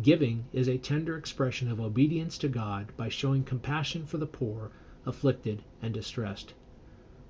Giving 0.00 0.44
is 0.52 0.68
a 0.68 0.78
tender 0.78 1.16
expression 1.16 1.68
of 1.68 1.80
obedience 1.80 2.38
to 2.38 2.48
God 2.48 2.92
by 2.96 3.08
showing 3.08 3.42
compassion 3.42 4.06
for 4.06 4.16
the 4.16 4.28
poor, 4.28 4.70
afflicted, 5.04 5.64
and 5.82 5.92
distressed. 5.92 6.54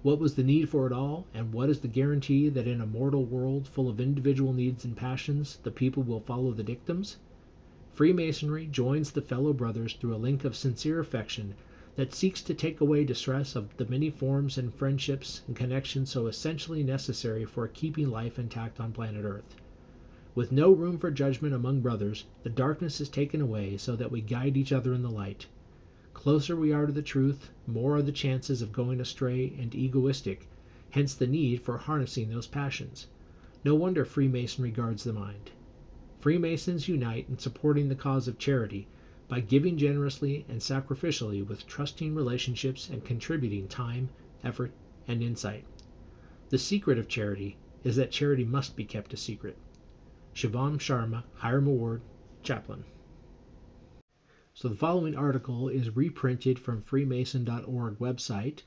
What 0.02 0.18
was 0.18 0.34
the 0.34 0.42
need 0.42 0.68
for 0.68 0.84
it 0.87 0.92
all, 0.92 1.25
and 1.32 1.54
what 1.54 1.70
is 1.70 1.80
the 1.80 1.88
guarantee 1.88 2.50
that 2.50 2.66
in 2.66 2.82
a 2.82 2.87
mortal 2.87 3.25
world 3.25 3.66
full 3.66 3.88
of 3.88 3.98
individual 3.98 4.52
needs 4.52 4.84
and 4.84 4.94
passions 4.94 5.58
the 5.62 5.70
people 5.70 6.02
will 6.02 6.20
follow 6.20 6.52
the 6.52 6.62
dictums? 6.62 7.16
Freemasonry 7.94 8.66
joins 8.66 9.12
the 9.12 9.22
fellow 9.22 9.54
brothers 9.54 9.94
through 9.94 10.14
a 10.14 10.20
link 10.20 10.44
of 10.44 10.54
sincere 10.54 11.00
affection 11.00 11.54
that 11.96 12.12
seeks 12.12 12.42
to 12.42 12.52
take 12.52 12.82
away 12.82 13.02
distress 13.02 13.56
of 13.56 13.75
the 13.78 13.87
many 13.87 14.10
forms 14.10 14.58
and 14.58 14.75
friendships 14.75 15.40
and 15.46 15.56
connections 15.56 16.10
so 16.10 16.26
essentially 16.26 16.82
necessary 16.82 17.46
for 17.46 17.66
keeping 17.66 18.10
life 18.10 18.38
intact 18.38 18.78
on 18.78 18.92
planet 18.92 19.25
Earth. 19.25 19.56
With 20.38 20.52
no 20.52 20.71
room 20.71 20.99
for 20.99 21.11
judgment 21.11 21.52
among 21.52 21.80
brothers, 21.80 22.25
the 22.45 22.49
darkness 22.49 23.00
is 23.00 23.09
taken 23.09 23.40
away 23.40 23.76
so 23.76 23.97
that 23.97 24.12
we 24.12 24.21
guide 24.21 24.57
each 24.57 24.71
other 24.71 24.95
in 24.95 25.02
the 25.02 25.11
light. 25.11 25.47
Closer 26.14 26.54
we 26.54 26.71
are 26.71 26.87
to 26.87 26.92
the 26.92 27.02
truth, 27.02 27.50
more 27.66 27.97
are 27.97 28.02
the 28.02 28.12
chances 28.12 28.62
of 28.62 28.71
going 28.71 29.00
astray 29.00 29.52
and 29.59 29.75
egoistic, 29.75 30.47
hence 30.90 31.12
the 31.12 31.26
need 31.26 31.61
for 31.61 31.76
harnessing 31.78 32.28
those 32.28 32.47
passions. 32.47 33.09
No 33.64 33.75
wonder 33.75 34.04
Freemasonry 34.04 34.71
guards 34.71 35.02
the 35.02 35.12
mind. 35.12 35.50
Freemasons 36.21 36.87
unite 36.87 37.28
in 37.28 37.38
supporting 37.38 37.88
the 37.88 37.97
cause 37.97 38.28
of 38.28 38.38
charity 38.38 38.87
by 39.26 39.40
giving 39.40 39.76
generously 39.76 40.45
and 40.49 40.61
sacrificially 40.61 41.45
with 41.45 41.66
trusting 41.66 42.14
relationships 42.14 42.88
and 42.88 43.04
contributing 43.04 43.66
time, 43.66 44.09
effort, 44.45 44.71
and 45.09 45.21
insight. 45.21 45.64
The 46.50 46.59
secret 46.59 46.97
of 46.97 47.09
charity 47.09 47.57
is 47.83 47.97
that 47.97 48.12
charity 48.12 48.45
must 48.45 48.76
be 48.76 48.85
kept 48.85 49.12
a 49.12 49.16
secret. 49.16 49.57
Shivam 50.38 50.78
Sharma, 50.78 51.25
Hiram 51.35 51.66
Award, 51.66 52.00
Chaplain. 52.45 52.85
So 54.54 54.68
the 54.68 54.76
following 54.76 55.16
article 55.16 55.68
is 55.68 55.97
reprinted 55.97 56.61
from 56.61 56.83
Freemason.org 56.83 57.99
website, 57.99 58.61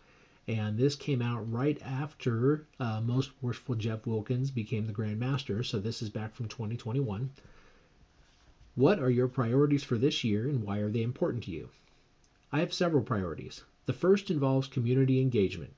and 0.50 0.78
this 0.78 0.98
came 0.98 1.22
out 1.22 1.50
right 1.50 1.82
after 1.82 2.68
uh, 2.78 3.00
Most 3.00 3.32
Worshipful 3.42 3.75
Jeff 3.75 4.06
Wilkins 4.06 4.51
became 4.51 4.86
the 4.86 4.92
Grand 4.92 5.18
Master. 5.18 5.63
So 5.63 5.80
this 5.80 6.01
is 6.01 6.10
back 6.10 6.36
from 6.36 6.50
2021. 6.50 7.30
What 8.75 9.00
are 9.00 9.10
your 9.10 9.30
priorities 9.30 9.86
for 9.86 9.98
this 9.98 10.25
year 10.25 10.50
and 10.50 10.63
why 10.63 10.80
are 10.80 10.92
they 10.92 11.04
important 11.04 11.46
to 11.46 11.51
you? 11.51 11.70
I 12.51 12.60
have 12.60 12.74
several 12.74 13.01
priorities. 13.01 13.63
The 13.86 13.94
first 13.94 14.30
involves 14.30 14.68
community 14.68 15.22
engagement. 15.22 15.74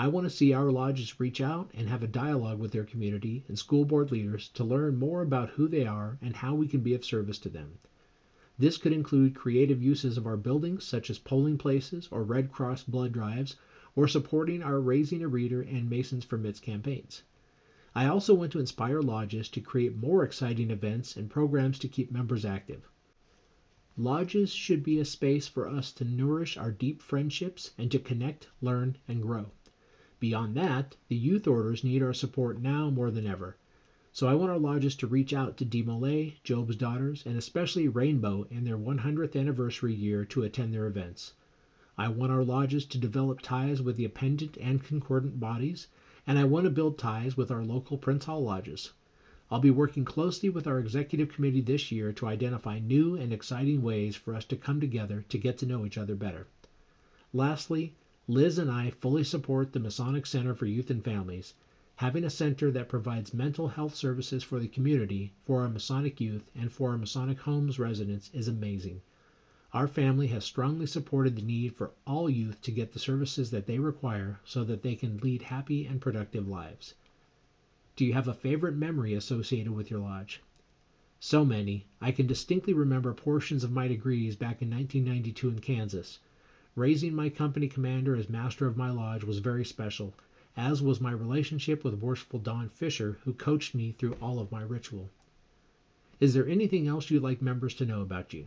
I 0.00 0.06
want 0.06 0.22
to 0.26 0.30
see 0.30 0.52
our 0.52 0.70
lodges 0.70 1.18
reach 1.18 1.40
out 1.40 1.72
and 1.74 1.88
have 1.88 2.04
a 2.04 2.06
dialogue 2.06 2.60
with 2.60 2.70
their 2.70 2.84
community 2.84 3.42
and 3.48 3.58
school 3.58 3.84
board 3.84 4.12
leaders 4.12 4.48
to 4.54 4.62
learn 4.62 4.94
more 4.94 5.22
about 5.22 5.48
who 5.50 5.66
they 5.66 5.84
are 5.84 6.18
and 6.22 6.36
how 6.36 6.54
we 6.54 6.68
can 6.68 6.82
be 6.82 6.94
of 6.94 7.04
service 7.04 7.36
to 7.38 7.48
them. 7.48 7.78
This 8.56 8.76
could 8.76 8.92
include 8.92 9.34
creative 9.34 9.82
uses 9.82 10.16
of 10.16 10.24
our 10.24 10.36
buildings, 10.36 10.84
such 10.84 11.10
as 11.10 11.18
polling 11.18 11.58
places 11.58 12.06
or 12.12 12.22
Red 12.22 12.48
Cross 12.48 12.84
blood 12.84 13.10
drives, 13.10 13.56
or 13.96 14.06
supporting 14.06 14.62
our 14.62 14.80
Raising 14.80 15.20
a 15.20 15.26
Reader 15.26 15.62
and 15.62 15.90
Masons 15.90 16.24
for 16.24 16.38
Mitts 16.38 16.60
campaigns. 16.60 17.24
I 17.92 18.06
also 18.06 18.34
want 18.34 18.52
to 18.52 18.60
inspire 18.60 19.02
lodges 19.02 19.48
to 19.48 19.60
create 19.60 19.96
more 19.96 20.22
exciting 20.22 20.70
events 20.70 21.16
and 21.16 21.28
programs 21.28 21.76
to 21.80 21.88
keep 21.88 22.08
members 22.12 22.44
active. 22.44 22.88
Lodges 23.96 24.52
should 24.52 24.84
be 24.84 25.00
a 25.00 25.04
space 25.04 25.48
for 25.48 25.66
us 25.66 25.90
to 25.94 26.04
nourish 26.04 26.56
our 26.56 26.70
deep 26.70 27.02
friendships 27.02 27.72
and 27.76 27.90
to 27.90 27.98
connect, 27.98 28.46
learn, 28.60 28.96
and 29.08 29.22
grow. 29.22 29.50
Beyond 30.20 30.56
that, 30.56 30.96
the 31.08 31.16
youth 31.16 31.46
orders 31.46 31.84
need 31.84 32.02
our 32.02 32.12
support 32.12 32.60
now 32.60 32.90
more 32.90 33.10
than 33.10 33.26
ever. 33.26 33.56
So 34.12 34.26
I 34.26 34.34
want 34.34 34.50
our 34.50 34.58
lodges 34.58 34.96
to 34.96 35.06
reach 35.06 35.32
out 35.32 35.56
to 35.58 35.64
DeMolay, 35.64 36.34
Job's 36.42 36.76
Daughters, 36.76 37.22
and 37.24 37.36
especially 37.36 37.88
Rainbow 37.88 38.46
in 38.50 38.64
their 38.64 38.78
100th 38.78 39.38
anniversary 39.38 39.94
year 39.94 40.24
to 40.24 40.42
attend 40.42 40.74
their 40.74 40.86
events. 40.86 41.34
I 41.96 42.08
want 42.08 42.32
our 42.32 42.44
lodges 42.44 42.84
to 42.86 42.98
develop 42.98 43.40
ties 43.40 43.80
with 43.80 43.96
the 43.96 44.04
appendant 44.04 44.56
and 44.60 44.82
concordant 44.82 45.38
bodies 45.38 45.88
and 46.28 46.38
I 46.38 46.44
want 46.44 46.64
to 46.64 46.70
build 46.70 46.98
ties 46.98 47.38
with 47.38 47.50
our 47.50 47.64
local 47.64 47.96
Prince 47.96 48.26
Hall 48.26 48.42
lodges. 48.42 48.92
I'll 49.50 49.60
be 49.60 49.70
working 49.70 50.04
closely 50.04 50.50
with 50.50 50.66
our 50.66 50.78
executive 50.78 51.32
committee 51.32 51.62
this 51.62 51.90
year 51.90 52.12
to 52.12 52.26
identify 52.26 52.80
new 52.80 53.14
and 53.14 53.32
exciting 53.32 53.82
ways 53.82 54.14
for 54.14 54.34
us 54.34 54.44
to 54.44 54.56
come 54.56 54.78
together 54.78 55.24
to 55.30 55.38
get 55.38 55.56
to 55.58 55.66
know 55.66 55.86
each 55.86 55.96
other 55.96 56.14
better. 56.14 56.46
Lastly, 57.32 57.94
Liz 58.30 58.58
and 58.58 58.70
I 58.70 58.90
fully 58.90 59.24
support 59.24 59.72
the 59.72 59.80
Masonic 59.80 60.26
Center 60.26 60.54
for 60.54 60.66
Youth 60.66 60.90
and 60.90 61.02
Families. 61.02 61.54
Having 61.96 62.24
a 62.24 62.28
center 62.28 62.70
that 62.70 62.86
provides 62.90 63.32
mental 63.32 63.68
health 63.68 63.94
services 63.94 64.44
for 64.44 64.60
the 64.60 64.68
community, 64.68 65.32
for 65.46 65.62
our 65.62 65.68
Masonic 65.70 66.20
youth, 66.20 66.50
and 66.54 66.70
for 66.70 66.90
our 66.90 66.98
Masonic 66.98 67.38
homes 67.38 67.78
residents 67.78 68.28
is 68.34 68.46
amazing. 68.46 69.00
Our 69.72 69.88
family 69.88 70.26
has 70.26 70.44
strongly 70.44 70.84
supported 70.84 71.36
the 71.36 71.42
need 71.42 71.74
for 71.74 71.92
all 72.06 72.28
youth 72.28 72.60
to 72.60 72.70
get 72.70 72.92
the 72.92 72.98
services 72.98 73.50
that 73.50 73.64
they 73.64 73.78
require 73.78 74.40
so 74.44 74.62
that 74.62 74.82
they 74.82 74.94
can 74.94 75.16
lead 75.16 75.40
happy 75.40 75.86
and 75.86 75.98
productive 75.98 76.46
lives. 76.46 76.92
Do 77.96 78.04
you 78.04 78.12
have 78.12 78.28
a 78.28 78.34
favorite 78.34 78.76
memory 78.76 79.14
associated 79.14 79.72
with 79.72 79.90
your 79.90 80.00
lodge? 80.00 80.42
So 81.18 81.46
many. 81.46 81.86
I 81.98 82.12
can 82.12 82.26
distinctly 82.26 82.74
remember 82.74 83.14
portions 83.14 83.64
of 83.64 83.72
my 83.72 83.88
degrees 83.88 84.36
back 84.36 84.60
in 84.60 84.68
1992 84.68 85.48
in 85.48 85.58
Kansas. 85.60 86.18
Raising 86.78 87.12
my 87.12 87.28
company 87.28 87.66
commander 87.66 88.14
as 88.14 88.28
master 88.28 88.64
of 88.68 88.76
my 88.76 88.88
lodge 88.88 89.24
was 89.24 89.40
very 89.40 89.64
special, 89.64 90.14
as 90.56 90.80
was 90.80 91.00
my 91.00 91.10
relationship 91.10 91.82
with 91.82 92.00
Worshipful 92.00 92.38
Don 92.38 92.68
Fisher, 92.68 93.18
who 93.24 93.32
coached 93.32 93.74
me 93.74 93.90
through 93.90 94.16
all 94.22 94.38
of 94.38 94.52
my 94.52 94.62
ritual. 94.62 95.10
Is 96.20 96.34
there 96.34 96.46
anything 96.46 96.86
else 96.86 97.10
you'd 97.10 97.20
like 97.24 97.42
members 97.42 97.74
to 97.74 97.84
know 97.84 98.00
about 98.00 98.32
you? 98.32 98.46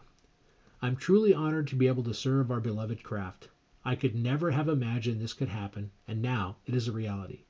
I'm 0.81 0.95
truly 0.95 1.33
honored 1.33 1.67
to 1.67 1.75
be 1.75 1.87
able 1.87 2.03
to 2.03 2.13
serve 2.13 2.49
our 2.49 2.61
beloved 2.61 3.03
craft. 3.03 3.49
I 3.83 3.95
could 3.95 4.15
never 4.15 4.51
have 4.51 4.69
imagined 4.69 5.19
this 5.19 5.33
could 5.33 5.49
happen, 5.49 5.91
and 6.07 6.21
now 6.21 6.55
it 6.65 6.73
is 6.73 6.87
a 6.87 6.93
reality. 6.93 7.41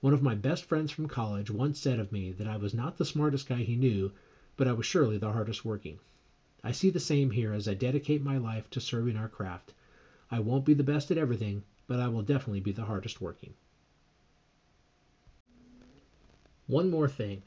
One 0.00 0.12
of 0.12 0.20
my 0.20 0.34
best 0.34 0.64
friends 0.64 0.90
from 0.90 1.06
college 1.06 1.48
once 1.48 1.78
said 1.78 2.00
of 2.00 2.10
me 2.10 2.32
that 2.32 2.48
I 2.48 2.56
was 2.56 2.74
not 2.74 2.96
the 2.96 3.04
smartest 3.04 3.46
guy 3.46 3.62
he 3.62 3.76
knew, 3.76 4.10
but 4.56 4.66
I 4.66 4.72
was 4.72 4.84
surely 4.84 5.16
the 5.16 5.30
hardest 5.30 5.64
working. 5.64 6.00
I 6.64 6.72
see 6.72 6.90
the 6.90 6.98
same 6.98 7.30
here 7.30 7.52
as 7.52 7.68
I 7.68 7.74
dedicate 7.74 8.20
my 8.20 8.36
life 8.36 8.68
to 8.70 8.80
serving 8.80 9.16
our 9.16 9.28
craft. 9.28 9.74
I 10.30 10.40
won't 10.40 10.64
be 10.64 10.74
the 10.74 10.82
best 10.82 11.10
at 11.10 11.18
everything, 11.18 11.64
but 11.86 12.00
I 12.00 12.08
will 12.08 12.22
definitely 12.22 12.60
be 12.60 12.72
the 12.72 12.84
hardest 12.84 13.20
working. 13.20 13.54
One 16.66 16.90
more 16.90 17.08
thing. 17.08 17.42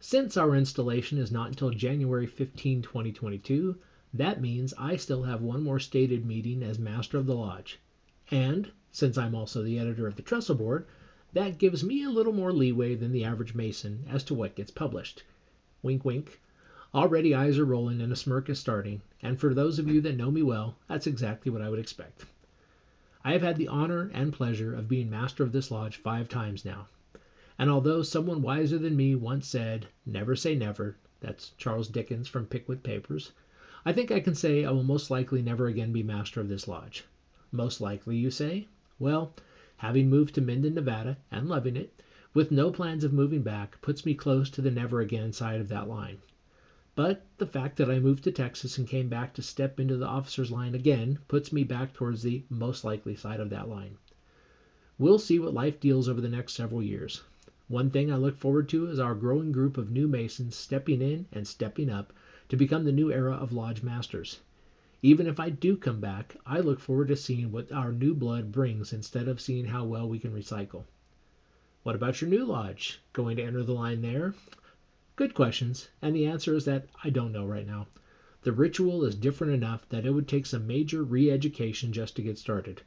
Since 0.00 0.38
our 0.38 0.56
installation 0.56 1.18
is 1.18 1.30
not 1.30 1.48
until 1.48 1.70
January 1.70 2.26
15, 2.26 2.80
2022, 2.80 3.76
that 4.14 4.40
means 4.40 4.72
I 4.78 4.96
still 4.96 5.24
have 5.24 5.42
one 5.42 5.62
more 5.62 5.78
stated 5.78 6.24
meeting 6.24 6.62
as 6.62 6.78
master 6.78 7.18
of 7.18 7.26
the 7.26 7.34
lodge. 7.34 7.78
And, 8.30 8.72
since 8.90 9.18
I'm 9.18 9.34
also 9.34 9.62
the 9.62 9.78
editor 9.78 10.06
of 10.06 10.16
the 10.16 10.22
trestle 10.22 10.54
board, 10.54 10.86
that 11.34 11.58
gives 11.58 11.84
me 11.84 12.02
a 12.02 12.10
little 12.10 12.32
more 12.32 12.52
leeway 12.52 12.94
than 12.94 13.12
the 13.12 13.24
average 13.24 13.54
mason 13.54 14.04
as 14.08 14.24
to 14.24 14.34
what 14.34 14.56
gets 14.56 14.70
published. 14.70 15.22
Wink, 15.82 16.04
wink. 16.04 16.40
Already 16.92 17.34
eyes 17.34 17.56
are 17.56 17.64
rolling 17.64 18.00
and 18.00 18.12
a 18.12 18.16
smirk 18.16 18.48
is 18.48 18.58
starting, 18.58 19.00
and 19.22 19.38
for 19.38 19.54
those 19.54 19.78
of 19.78 19.86
you 19.86 20.00
that 20.00 20.16
know 20.16 20.30
me 20.32 20.42
well, 20.42 20.76
that's 20.88 21.06
exactly 21.06 21.48
what 21.52 21.62
I 21.62 21.70
would 21.70 21.78
expect. 21.78 22.24
I 23.22 23.30
have 23.30 23.42
had 23.42 23.58
the 23.58 23.68
honor 23.68 24.10
and 24.12 24.32
pleasure 24.32 24.74
of 24.74 24.88
being 24.88 25.08
master 25.08 25.44
of 25.44 25.52
this 25.52 25.70
lodge 25.70 25.98
five 25.98 26.28
times 26.28 26.64
now. 26.64 26.88
And 27.60 27.70
although 27.70 28.02
someone 28.02 28.42
wiser 28.42 28.76
than 28.76 28.96
me 28.96 29.14
once 29.14 29.46
said, 29.46 29.86
never 30.04 30.34
say 30.34 30.56
never, 30.56 30.96
that's 31.20 31.50
Charles 31.58 31.86
Dickens 31.86 32.26
from 32.26 32.46
Pickwick 32.46 32.82
Papers, 32.82 33.30
I 33.84 33.92
think 33.92 34.10
I 34.10 34.18
can 34.18 34.34
say 34.34 34.64
I 34.64 34.72
will 34.72 34.82
most 34.82 35.12
likely 35.12 35.42
never 35.42 35.68
again 35.68 35.92
be 35.92 36.02
master 36.02 36.40
of 36.40 36.48
this 36.48 36.66
lodge. 36.66 37.04
Most 37.52 37.80
likely, 37.80 38.16
you 38.16 38.32
say? 38.32 38.66
Well, 38.98 39.32
having 39.76 40.10
moved 40.10 40.34
to 40.34 40.40
Minden, 40.40 40.74
Nevada, 40.74 41.18
and 41.30 41.48
loving 41.48 41.76
it, 41.76 42.02
with 42.34 42.50
no 42.50 42.72
plans 42.72 43.04
of 43.04 43.12
moving 43.12 43.42
back, 43.42 43.80
puts 43.80 44.04
me 44.04 44.14
close 44.14 44.50
to 44.50 44.60
the 44.60 44.72
never 44.72 45.00
again 45.00 45.32
side 45.32 45.60
of 45.60 45.68
that 45.68 45.86
line. 45.88 46.18
But 46.96 47.24
the 47.38 47.46
fact 47.46 47.76
that 47.76 47.88
I 47.88 48.00
moved 48.00 48.24
to 48.24 48.32
Texas 48.32 48.76
and 48.76 48.86
came 48.88 49.08
back 49.08 49.32
to 49.34 49.42
step 49.42 49.78
into 49.78 49.96
the 49.96 50.08
officer's 50.08 50.50
line 50.50 50.74
again 50.74 51.20
puts 51.28 51.52
me 51.52 51.62
back 51.62 51.94
towards 51.94 52.22
the 52.22 52.42
most 52.50 52.82
likely 52.84 53.14
side 53.14 53.38
of 53.38 53.48
that 53.50 53.68
line. 53.68 53.96
We'll 54.98 55.20
see 55.20 55.38
what 55.38 55.54
life 55.54 55.78
deals 55.78 56.08
over 56.08 56.20
the 56.20 56.28
next 56.28 56.54
several 56.54 56.82
years. 56.82 57.22
One 57.68 57.90
thing 57.90 58.10
I 58.10 58.16
look 58.16 58.36
forward 58.36 58.68
to 58.70 58.88
is 58.88 58.98
our 58.98 59.14
growing 59.14 59.52
group 59.52 59.78
of 59.78 59.90
new 59.90 60.08
Masons 60.08 60.56
stepping 60.56 61.00
in 61.00 61.26
and 61.32 61.46
stepping 61.46 61.88
up 61.88 62.12
to 62.48 62.56
become 62.56 62.84
the 62.84 62.90
new 62.90 63.12
era 63.12 63.34
of 63.34 63.52
Lodge 63.52 63.84
Masters. 63.84 64.40
Even 65.00 65.28
if 65.28 65.38
I 65.38 65.48
do 65.48 65.76
come 65.76 66.00
back, 66.00 66.36
I 66.44 66.58
look 66.58 66.80
forward 66.80 67.08
to 67.08 67.16
seeing 67.16 67.52
what 67.52 67.70
our 67.70 67.92
new 67.92 68.12
blood 68.14 68.50
brings 68.50 68.92
instead 68.92 69.28
of 69.28 69.40
seeing 69.40 69.66
how 69.66 69.84
well 69.84 70.08
we 70.08 70.18
can 70.18 70.32
recycle. 70.32 70.82
What 71.84 71.94
about 71.94 72.20
your 72.20 72.28
new 72.28 72.44
lodge? 72.44 73.00
Going 73.12 73.36
to 73.36 73.44
enter 73.44 73.62
the 73.62 73.72
line 73.72 74.02
there? 74.02 74.34
Good 75.20 75.34
questions, 75.34 75.90
and 76.00 76.16
the 76.16 76.24
answer 76.24 76.54
is 76.54 76.64
that 76.64 76.86
I 77.04 77.10
don't 77.10 77.30
know 77.30 77.44
right 77.44 77.66
now. 77.66 77.88
The 78.40 78.52
ritual 78.52 79.04
is 79.04 79.14
different 79.14 79.52
enough 79.52 79.86
that 79.90 80.06
it 80.06 80.12
would 80.12 80.26
take 80.26 80.46
some 80.46 80.66
major 80.66 81.04
re 81.04 81.30
education 81.30 81.92
just 81.92 82.16
to 82.16 82.22
get 82.22 82.38
started. 82.38 82.80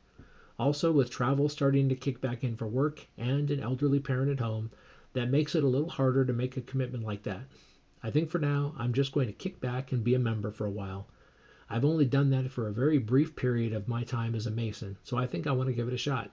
Also, 0.58 0.92
with 0.92 1.12
travel 1.12 1.48
starting 1.48 1.90
to 1.90 1.96
kick 1.96 2.22
back 2.22 2.44
in 2.44 2.56
for 2.56 2.66
work 2.66 3.06
and 3.20 3.52
an 3.52 3.60
elderly 3.60 4.00
parent 4.00 4.32
at 4.32 4.40
home, 4.40 4.72
that 5.14 5.30
makes 5.30 5.54
it 5.54 5.64
a 5.64 5.68
little 5.68 5.90
harder 5.90 6.26
to 6.26 6.34
make 6.34 6.58
a 6.58 6.62
commitment 6.62 7.04
like 7.04 7.22
that. 7.22 7.46
I 8.02 8.10
think 8.10 8.32
for 8.32 8.40
now, 8.40 8.74
I'm 8.80 8.94
just 8.94 9.12
going 9.12 9.28
to 9.28 9.34
kick 9.34 9.62
back 9.62 9.92
and 9.92 10.04
be 10.04 10.16
a 10.16 10.20
member 10.20 10.50
for 10.50 10.66
a 10.66 10.72
while. 10.72 11.08
I've 11.70 11.86
only 11.86 12.06
done 12.06 12.32
that 12.32 12.50
for 12.50 12.68
a 12.68 12.74
very 12.74 12.98
brief 12.98 13.36
period 13.36 13.74
of 13.74 13.88
my 13.88 14.04
time 14.04 14.34
as 14.34 14.48
a 14.48 14.52
Mason, 14.52 14.98
so 15.04 15.18
I 15.18 15.28
think 15.28 15.46
I 15.46 15.52
want 15.52 15.68
to 15.68 15.76
give 15.76 15.88
it 15.88 15.94
a 15.94 15.98
shot. 15.98 16.32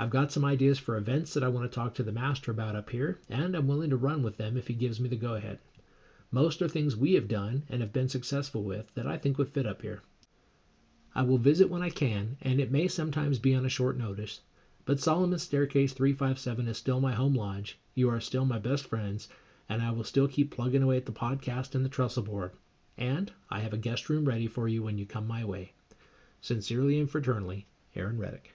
I've 0.00 0.10
got 0.10 0.30
some 0.30 0.44
ideas 0.44 0.78
for 0.78 0.96
events 0.96 1.34
that 1.34 1.42
I 1.42 1.48
want 1.48 1.68
to 1.68 1.74
talk 1.74 1.94
to 1.94 2.04
the 2.04 2.12
Master 2.12 2.52
about 2.52 2.76
up 2.76 2.90
here, 2.90 3.18
and 3.28 3.56
I'm 3.56 3.66
willing 3.66 3.90
to 3.90 3.96
run 3.96 4.22
with 4.22 4.36
them 4.36 4.56
if 4.56 4.68
he 4.68 4.74
gives 4.74 5.00
me 5.00 5.08
the 5.08 5.16
go 5.16 5.34
ahead. 5.34 5.58
Most 6.30 6.62
are 6.62 6.68
things 6.68 6.94
we 6.94 7.14
have 7.14 7.26
done 7.26 7.64
and 7.68 7.80
have 7.80 7.92
been 7.92 8.08
successful 8.08 8.62
with 8.62 8.94
that 8.94 9.08
I 9.08 9.16
think 9.16 9.38
would 9.38 9.48
fit 9.48 9.66
up 9.66 9.82
here. 9.82 10.02
I 11.16 11.22
will 11.22 11.36
visit 11.38 11.68
when 11.68 11.82
I 11.82 11.90
can, 11.90 12.36
and 12.40 12.60
it 12.60 12.70
may 12.70 12.86
sometimes 12.86 13.40
be 13.40 13.56
on 13.56 13.66
a 13.66 13.68
short 13.68 13.96
notice, 13.96 14.40
but 14.84 15.00
Solomon's 15.00 15.42
Staircase 15.42 15.92
357 15.92 16.68
is 16.68 16.76
still 16.76 17.00
my 17.00 17.14
home 17.14 17.34
lodge, 17.34 17.76
you 17.96 18.08
are 18.08 18.20
still 18.20 18.44
my 18.44 18.58
best 18.58 18.86
friends, 18.86 19.26
and 19.68 19.82
I 19.82 19.90
will 19.90 20.04
still 20.04 20.28
keep 20.28 20.52
plugging 20.52 20.84
away 20.84 20.98
at 20.98 21.06
the 21.06 21.12
podcast 21.12 21.74
and 21.74 21.84
the 21.84 21.88
trestle 21.88 22.22
board. 22.22 22.52
And 22.96 23.32
I 23.50 23.58
have 23.60 23.72
a 23.72 23.76
guest 23.76 24.08
room 24.08 24.26
ready 24.26 24.46
for 24.46 24.68
you 24.68 24.84
when 24.84 24.96
you 24.96 25.06
come 25.06 25.26
my 25.26 25.44
way. 25.44 25.72
Sincerely 26.40 27.00
and 27.00 27.10
fraternally, 27.10 27.64
Aaron 27.96 28.16
Reddick. 28.16 28.54